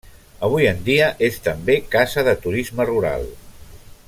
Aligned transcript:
Avui 0.45 0.67
en 0.69 0.79
dia 0.87 1.09
és 1.29 1.37
també 1.49 1.77
casa 1.97 2.27
de 2.31 2.37
turisme 2.47 2.89
rural. 2.93 3.33